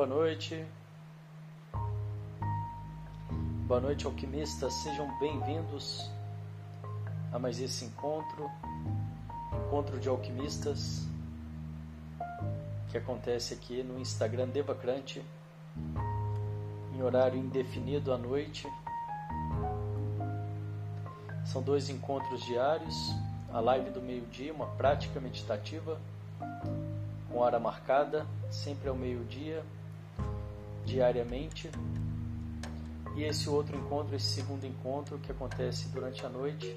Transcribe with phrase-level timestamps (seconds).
[0.00, 0.64] Boa noite.
[3.66, 4.72] Boa noite, alquimistas.
[4.72, 6.10] Sejam bem-vindos
[7.30, 8.50] a mais esse encontro,
[9.52, 11.06] encontro de alquimistas,
[12.90, 15.22] que acontece aqui no Instagram Devacrante,
[16.94, 18.66] em horário indefinido à noite.
[21.44, 22.96] São dois encontros diários,
[23.52, 26.00] a live do meio-dia, uma prática meditativa
[27.30, 29.62] com hora marcada, sempre ao meio-dia,
[30.84, 31.70] diariamente.
[33.16, 36.76] E esse outro encontro, esse segundo encontro que acontece durante a noite,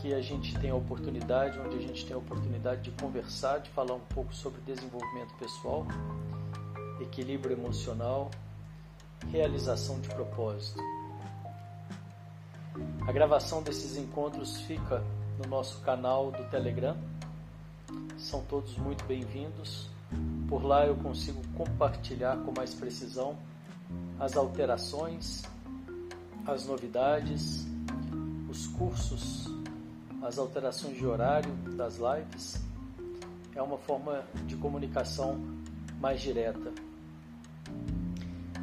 [0.00, 3.70] que a gente tem a oportunidade, onde a gente tem a oportunidade de conversar, de
[3.70, 5.86] falar um pouco sobre desenvolvimento pessoal,
[7.00, 8.30] equilíbrio emocional,
[9.30, 10.80] realização de propósito.
[13.06, 15.02] A gravação desses encontros fica
[15.38, 16.96] no nosso canal do Telegram.
[18.18, 19.88] São todos muito bem-vindos.
[20.48, 23.36] Por lá eu consigo compartilhar com mais precisão
[24.18, 25.42] as alterações,
[26.46, 27.66] as novidades,
[28.48, 29.48] os cursos
[30.22, 32.60] as alterações de horário das lives.
[33.54, 35.40] É uma forma de comunicação
[36.00, 36.72] mais direta.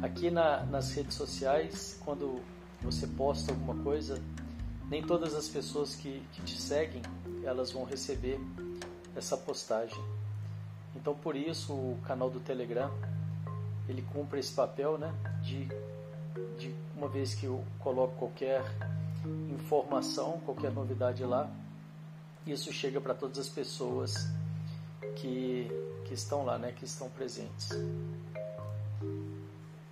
[0.02, 2.40] Aqui na, nas redes sociais, quando
[2.82, 4.22] você posta alguma coisa,
[4.88, 7.02] nem todas as pessoas que, que te seguem
[7.42, 8.40] elas vão receber
[9.14, 9.98] essa postagem.
[10.96, 12.90] Então por isso o canal do Telegram
[13.88, 15.68] ele cumpre esse papel, né, de,
[16.58, 18.64] de uma vez que eu coloco qualquer
[19.50, 21.48] informação, qualquer novidade lá,
[22.46, 24.28] isso chega para todas as pessoas
[25.16, 25.68] que,
[26.06, 27.70] que estão lá, né, que estão presentes.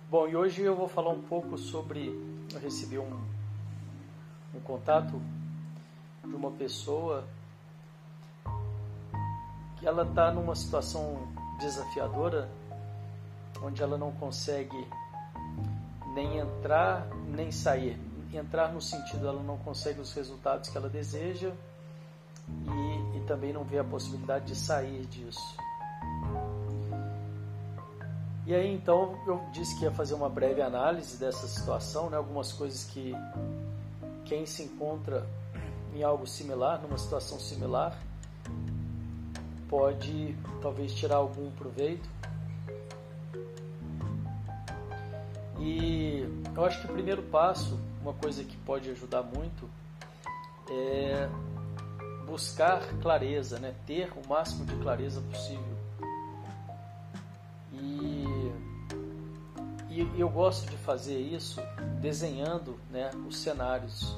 [0.09, 2.07] Bom, e hoje eu vou falar um pouco sobre.
[2.53, 3.21] Eu recebi um,
[4.53, 5.21] um contato
[6.23, 7.25] de uma pessoa
[9.87, 11.27] ela está numa situação
[11.59, 12.49] desafiadora,
[13.61, 14.87] onde ela não consegue
[16.13, 17.99] nem entrar nem sair
[18.37, 21.51] entrar no sentido ela não consegue os resultados que ela deseja
[22.47, 25.57] e, e também não vê a possibilidade de sair disso.
[28.45, 32.17] E aí então eu disse que ia fazer uma breve análise dessa situação, né?
[32.17, 33.13] algumas coisas que
[34.23, 35.25] quem se encontra
[35.95, 37.97] em algo similar, numa situação similar,
[39.69, 42.07] pode talvez tirar algum proveito.
[45.59, 49.67] E eu acho que o primeiro passo uma coisa que pode ajudar muito
[50.69, 51.27] é
[52.25, 53.73] buscar clareza, né?
[53.85, 55.75] ter o máximo de clareza possível.
[57.73, 58.25] E,
[59.89, 61.61] e eu gosto de fazer isso
[61.99, 64.15] desenhando né, os cenários.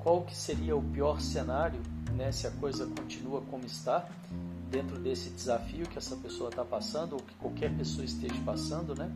[0.00, 1.80] Qual que seria o pior cenário
[2.12, 4.08] né, se a coisa continua como está
[4.72, 9.12] dentro desse desafio que essa pessoa está passando ou que qualquer pessoa esteja passando, né?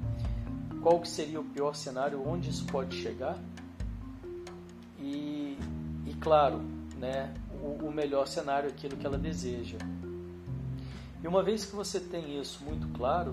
[0.83, 3.39] Qual que seria o pior cenário, onde isso pode chegar
[5.00, 5.59] e,
[6.05, 6.61] e claro,
[6.99, 9.78] né, o, o melhor cenário, aquilo que ela deseja.
[11.22, 13.33] E uma vez que você tem isso muito claro,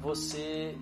[0.00, 0.76] você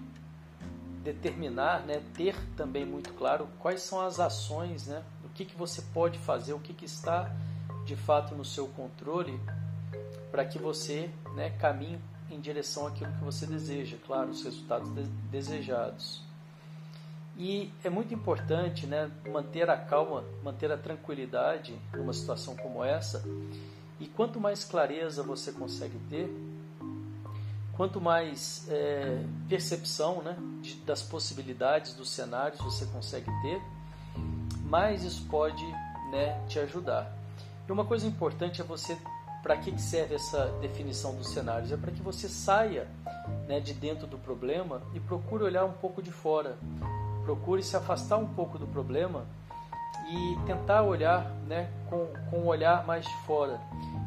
[1.05, 5.83] determinar, né, ter também muito claro quais são as ações, né, o que, que você
[5.93, 7.31] pode fazer, o que, que está
[7.85, 9.39] de fato no seu controle
[10.33, 12.01] para que você né, caminhe
[12.31, 16.23] em direção àquilo que você deseja, claro, os resultados de desejados.
[17.37, 23.23] E é muito importante né, manter a calma, manter a tranquilidade numa situação como essa.
[24.01, 26.29] E quanto mais clareza você consegue ter,
[27.77, 33.61] quanto mais é, percepção né, de, das possibilidades dos cenários você consegue ter,
[34.65, 35.65] mais isso pode
[36.11, 37.15] né, te ajudar.
[37.69, 38.97] E uma coisa importante é você,
[39.43, 41.73] para que serve essa definição dos cenários?
[41.73, 42.89] É para que você saia
[43.49, 46.57] né, de dentro do problema e procure olhar um pouco de fora
[47.23, 49.25] procure se afastar um pouco do problema
[50.09, 53.61] e tentar olhar né, com, com um olhar mais de fora.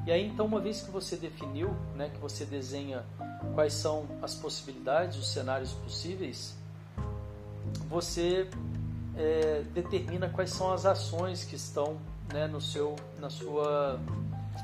[0.05, 3.03] E aí então, uma vez que você definiu, né, que você desenha
[3.53, 6.55] quais são as possibilidades, os cenários possíveis,
[7.89, 8.47] você
[9.17, 11.97] é, determina quais são as ações que estão
[12.31, 13.99] né, no, seu, na sua,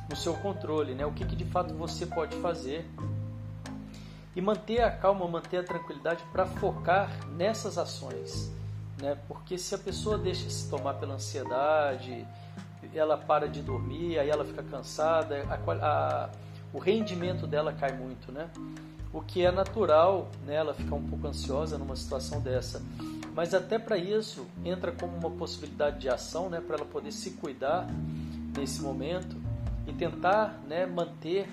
[0.09, 2.85] no seu controle, né, o que, que de fato você pode fazer
[4.35, 8.51] e manter a calma, manter a tranquilidade para focar nessas ações,
[9.01, 9.17] né?
[9.27, 12.25] Porque se a pessoa deixa se tomar pela ansiedade,
[12.93, 16.29] ela para de dormir, aí ela fica cansada, a, a,
[16.73, 18.49] o rendimento dela cai muito, né?
[19.13, 20.55] O que é natural, né?
[20.55, 22.81] Ela ficar um pouco ansiosa numa situação dessa.
[23.33, 26.61] Mas até para isso entra como uma possibilidade de ação, né?
[26.61, 27.87] Para ela poder se cuidar
[28.57, 29.40] nesse momento
[29.91, 30.85] e tentar, né?
[30.85, 31.47] Manter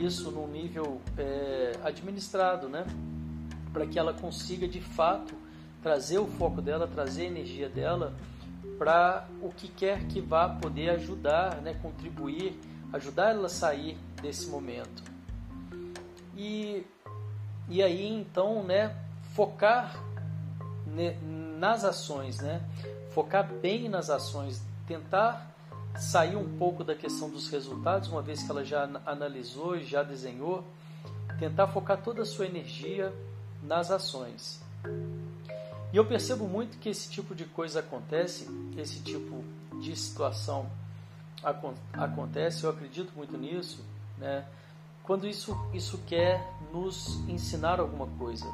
[0.00, 2.84] isso num nível é, administrado, né?
[3.72, 5.34] Para que ela consiga de fato
[5.82, 8.14] trazer o foco dela, trazer a energia dela
[8.78, 12.58] para o que quer que vá poder ajudar, né, contribuir,
[12.92, 15.02] ajudar ela a sair desse momento.
[16.36, 16.84] E,
[17.68, 18.94] e aí então, né,
[19.34, 20.02] focar
[21.58, 22.60] nas ações, né,
[23.10, 25.55] focar bem nas ações, tentar
[25.98, 30.02] sair um pouco da questão dos resultados, uma vez que ela já analisou e já
[30.02, 30.64] desenhou,
[31.38, 33.12] tentar focar toda a sua energia
[33.62, 34.62] nas ações.
[35.92, 39.44] E eu percebo muito que esse tipo de coisa acontece, esse tipo
[39.80, 40.66] de situação
[41.92, 43.84] acontece, eu acredito muito nisso,
[44.18, 44.44] né?
[45.06, 48.44] quando isso, isso quer nos ensinar alguma coisa,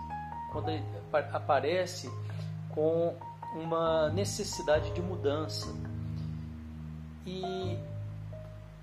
[0.52, 0.70] quando
[1.32, 2.12] aparece
[2.68, 3.16] com
[3.54, 5.68] uma necessidade de mudança.
[7.26, 7.78] E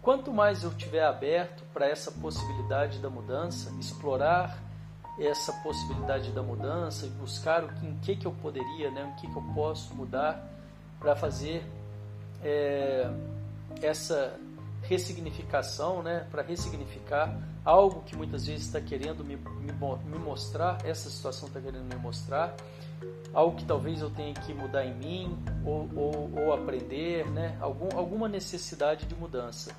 [0.02, 4.58] quanto mais eu tiver aberto para essa possibilidade da mudança, explorar
[5.20, 9.20] essa possibilidade da mudança e buscar o que, em que, que eu poderia, né, em
[9.20, 10.48] que, que eu posso mudar
[10.98, 11.64] para fazer
[12.42, 13.10] é,
[13.82, 14.40] essa
[14.84, 19.74] ressignificação, né, para ressignificar algo que muitas vezes está querendo me, me,
[20.06, 22.56] me, mostrar, essa situação está querendo me mostrar,
[23.34, 27.90] algo que talvez eu tenha que mudar em mim ou, ou, ou aprender, né, algum,
[27.98, 29.76] alguma necessidade de mudança.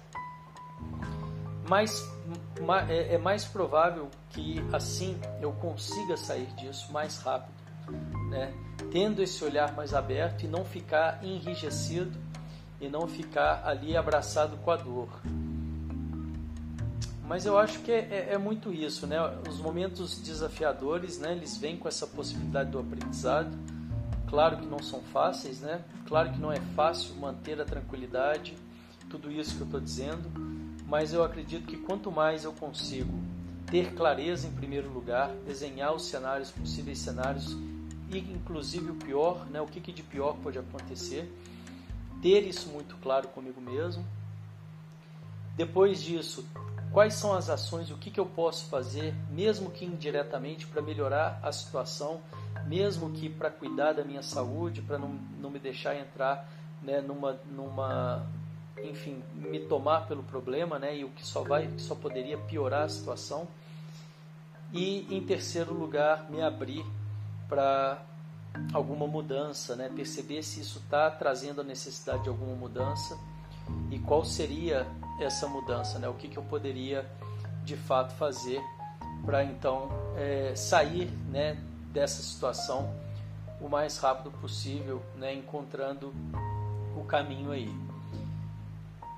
[1.68, 2.04] Mas
[2.88, 7.54] é, é mais provável que assim eu consiga sair disso mais rápido,
[8.28, 8.52] né?
[8.90, 12.18] tendo esse olhar mais aberto e não ficar enrijecido
[12.80, 15.08] e não ficar ali abraçado com a dor.
[17.30, 19.16] Mas eu acho que é, é, é muito isso, né?
[19.48, 21.30] Os momentos desafiadores, né?
[21.30, 23.56] Eles vêm com essa possibilidade do aprendizado.
[24.28, 25.84] Claro que não são fáceis, né?
[26.08, 28.56] Claro que não é fácil manter a tranquilidade,
[29.08, 30.28] tudo isso que eu estou dizendo.
[30.88, 33.16] Mas eu acredito que quanto mais eu consigo
[33.70, 37.56] ter clareza em primeiro lugar, desenhar os cenários, possíveis cenários
[38.10, 39.60] e inclusive o pior, né?
[39.60, 41.32] O que, que de pior pode acontecer
[42.20, 44.04] ter isso muito claro comigo mesmo.
[45.60, 46.48] Depois disso,
[46.90, 51.38] quais são as ações, o que, que eu posso fazer, mesmo que indiretamente, para melhorar
[51.42, 52.22] a situação,
[52.64, 57.38] mesmo que para cuidar da minha saúde, para não, não me deixar entrar né, numa,
[57.54, 58.26] numa,
[58.82, 62.84] enfim, me tomar pelo problema, né, e o que só vai, que só poderia piorar
[62.84, 63.46] a situação.
[64.72, 66.86] E em terceiro lugar, me abrir
[67.50, 68.02] para
[68.72, 69.90] alguma mudança, né?
[69.94, 73.18] perceber se isso está trazendo a necessidade de alguma mudança
[73.90, 74.86] e qual seria
[75.24, 76.08] essa mudança, né?
[76.08, 77.08] o que, que eu poderia
[77.64, 78.62] de fato fazer
[79.24, 81.58] para então é, sair né,
[81.92, 82.94] dessa situação
[83.60, 86.14] o mais rápido possível, né, encontrando
[86.96, 87.70] o caminho aí.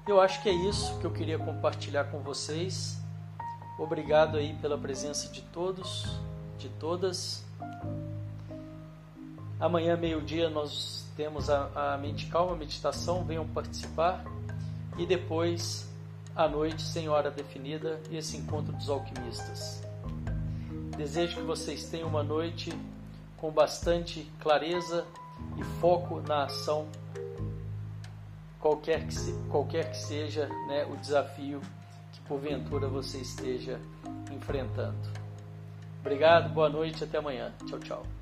[0.06, 3.00] Eu acho que é isso que eu queria compartilhar com vocês.
[3.78, 6.18] Obrigado aí pela presença de todos,
[6.58, 7.44] de todas.
[9.60, 14.24] Amanhã, meio-dia, nós temos a, a mente calma, a meditação, venham participar.
[14.98, 15.88] E depois,
[16.34, 19.82] à noite, sem hora definida, esse encontro dos alquimistas.
[20.96, 22.72] Desejo que vocês tenham uma noite
[23.36, 25.04] com bastante clareza
[25.56, 26.86] e foco na ação,
[28.60, 31.60] qualquer que, se, qualquer que seja né, o desafio
[32.12, 33.80] que porventura você esteja
[34.30, 34.96] enfrentando.
[36.00, 37.52] Obrigado, boa noite, até amanhã.
[37.66, 38.21] Tchau, tchau.